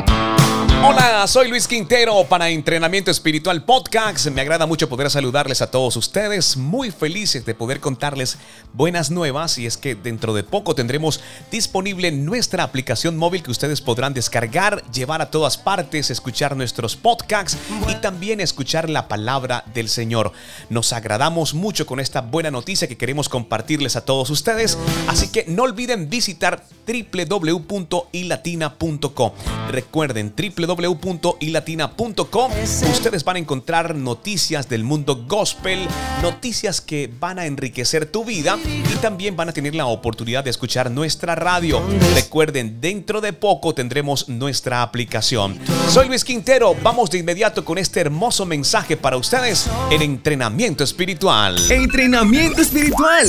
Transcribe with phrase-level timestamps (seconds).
[0.00, 0.41] Bye.
[0.84, 4.26] Hola, soy Luis Quintero para Entrenamiento Espiritual Podcast.
[4.30, 6.56] Me agrada mucho poder saludarles a todos ustedes.
[6.56, 8.36] Muy felices de poder contarles
[8.72, 11.20] buenas nuevas y es que dentro de poco tendremos
[11.52, 17.56] disponible nuestra aplicación móvil que ustedes podrán descargar, llevar a todas partes, escuchar nuestros podcasts
[17.88, 20.32] y también escuchar la palabra del Señor.
[20.68, 24.76] Nos agradamos mucho con esta buena noticia que queremos compartirles a todos ustedes,
[25.06, 29.30] así que no olviden visitar www.ilatina.com.
[29.70, 32.52] Recuerden www www.ilatina.com.
[32.90, 35.86] Ustedes van a encontrar noticias del mundo gospel,
[36.22, 40.50] noticias que van a enriquecer tu vida y también van a tener la oportunidad de
[40.50, 41.82] escuchar nuestra radio.
[42.14, 45.58] Recuerden, dentro de poco tendremos nuestra aplicación.
[45.88, 51.70] Soy Luis Quintero, vamos de inmediato con este hermoso mensaje para ustedes en entrenamiento espiritual.
[51.70, 53.28] Entrenamiento espiritual.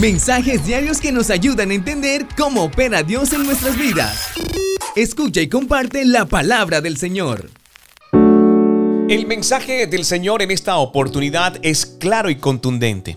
[0.00, 4.30] Mensajes diarios que nos ayudan a entender cómo opera Dios en nuestras vidas.
[4.98, 7.50] Escucha y comparte la palabra del Señor.
[8.12, 13.16] El mensaje del Señor en esta oportunidad es claro y contundente.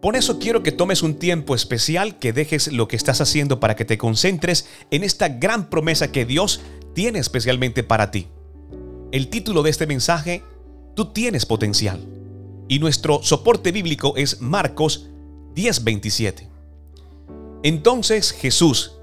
[0.00, 3.76] Por eso quiero que tomes un tiempo especial, que dejes lo que estás haciendo para
[3.76, 6.62] que te concentres en esta gran promesa que Dios
[6.94, 8.28] tiene especialmente para ti.
[9.12, 10.42] El título de este mensaje,
[10.96, 12.06] Tú tienes potencial.
[12.68, 15.10] Y nuestro soporte bíblico es Marcos
[15.54, 16.48] 10:27.
[17.62, 18.94] Entonces Jesús,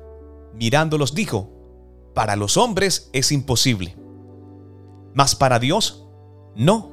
[0.56, 1.55] mirándolos, dijo,
[2.16, 3.96] para los hombres es imposible,
[5.14, 6.08] mas para Dios
[6.56, 6.92] no,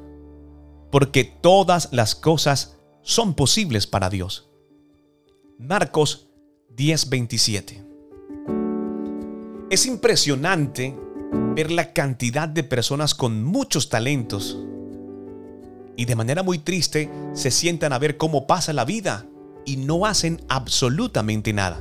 [0.91, 4.50] porque todas las cosas son posibles para Dios.
[5.59, 6.28] Marcos
[6.77, 7.84] 10:27.
[9.70, 10.95] Es impresionante
[11.55, 14.59] ver la cantidad de personas con muchos talentos
[15.97, 19.25] y de manera muy triste se sientan a ver cómo pasa la vida
[19.65, 21.81] y no hacen absolutamente nada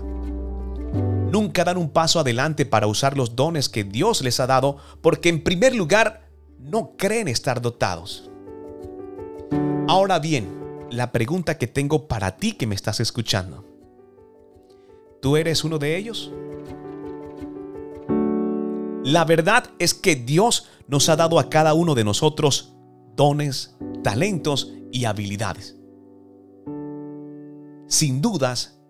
[1.32, 5.30] nunca dan un paso adelante para usar los dones que Dios les ha dado porque
[5.30, 6.30] en primer lugar
[6.60, 8.30] no creen estar dotados.
[9.88, 10.48] Ahora bien,
[10.90, 13.66] la pregunta que tengo para ti que me estás escuchando.
[15.22, 16.31] ¿Tú eres uno de ellos?
[19.03, 22.74] La verdad es que Dios nos ha dado a cada uno de nosotros
[23.16, 25.78] dones, talentos y habilidades.
[27.88, 28.81] Sin dudas,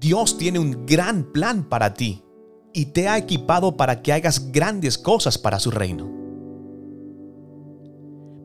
[0.00, 2.24] Dios tiene un gran plan para ti
[2.72, 6.10] y te ha equipado para que hagas grandes cosas para su reino.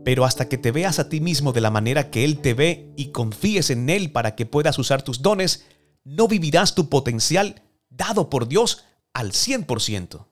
[0.03, 2.91] Pero hasta que te veas a ti mismo de la manera que Él te ve
[2.97, 5.65] y confíes en Él para que puedas usar tus dones,
[6.03, 8.83] no vivirás tu potencial dado por Dios
[9.13, 10.27] al 100%.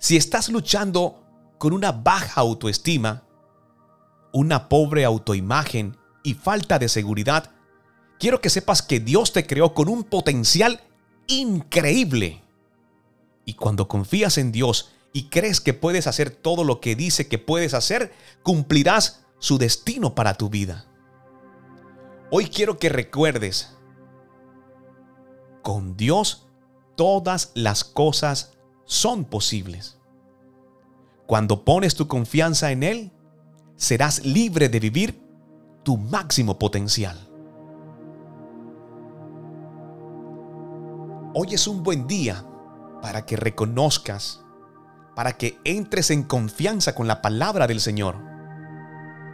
[0.00, 1.24] Si estás luchando
[1.58, 3.22] con una baja autoestima,
[4.32, 7.55] una pobre autoimagen y falta de seguridad,
[8.18, 10.80] quiero que sepas que Dios te creó con un potencial
[11.26, 12.42] increíble.
[13.44, 17.38] Y cuando confías en Dios y crees que puedes hacer todo lo que dice que
[17.38, 18.12] puedes hacer,
[18.42, 20.86] cumplirás su destino para tu vida.
[22.30, 23.76] Hoy quiero que recuerdes,
[25.62, 26.46] con Dios
[26.96, 28.52] todas las cosas
[28.84, 29.98] son posibles.
[31.26, 33.12] Cuando pones tu confianza en Él,
[33.76, 35.20] serás libre de vivir
[35.82, 37.28] tu máximo potencial.
[41.38, 42.46] Hoy es un buen día
[43.02, 44.40] para que reconozcas,
[45.14, 48.16] para que entres en confianza con la palabra del Señor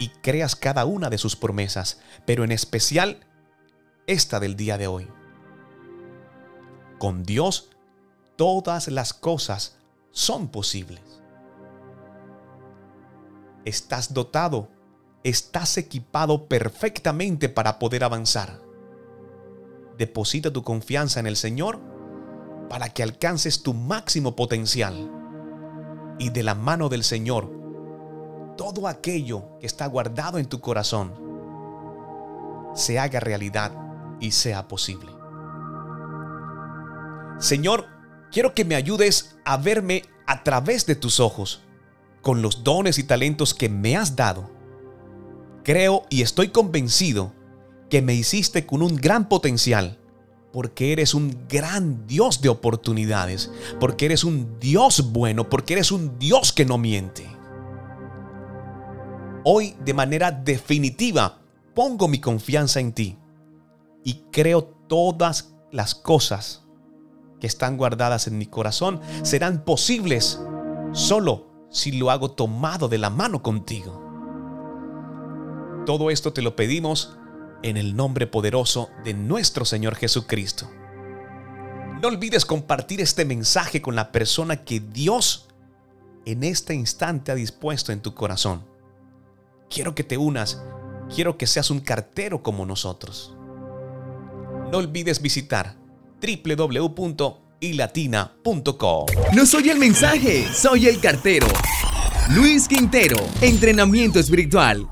[0.01, 3.21] y creas cada una de sus promesas, pero en especial
[4.09, 5.09] esta del día de hoy.
[6.99, 7.71] Con Dios
[8.35, 9.77] todas las cosas
[10.11, 11.23] son posibles.
[13.65, 14.71] Estás dotado,
[15.23, 18.61] estás equipado perfectamente para poder avanzar.
[19.99, 21.92] Deposita tu confianza en el Señor
[22.73, 25.11] para que alcances tu máximo potencial.
[26.19, 27.53] Y de la mano del Señor,
[28.57, 31.13] todo aquello que está guardado en tu corazón
[32.75, 33.73] se haga realidad
[34.21, 35.13] y sea posible.
[37.39, 37.89] Señor,
[38.31, 41.61] quiero que me ayudes a verme a través de tus ojos,
[42.23, 44.49] con los dones y talentos que me has dado.
[45.63, 47.35] Creo y estoy convencido
[47.91, 49.99] que me hiciste con un gran potencial
[50.53, 53.51] porque eres un gran Dios de oportunidades,
[53.81, 57.27] porque eres un Dios bueno, porque eres un Dios que no miente.
[59.45, 61.41] Hoy de manera definitiva
[61.75, 63.19] pongo mi confianza en ti
[64.05, 66.65] y creo todas las cosas
[67.41, 70.41] que están guardadas en mi corazón serán posibles
[70.93, 74.01] solo si lo hago tomado de la mano contigo.
[75.87, 77.19] Todo esto te lo pedimos
[77.63, 80.71] en el nombre poderoso de nuestro Señor Jesucristo.
[82.01, 85.47] No olvides compartir este mensaje con la persona que Dios
[86.27, 88.65] en este instante ha dispuesto en tu corazón.
[89.71, 90.63] Quiero que te unas,
[91.15, 93.35] quiero que seas un cartero como nosotros.
[94.71, 95.77] No olvides visitar
[96.21, 99.07] www.ilatina.com.
[99.35, 101.47] No soy el mensaje, soy el cartero.
[102.31, 104.89] Luis Quintero, entrenamiento espiritual.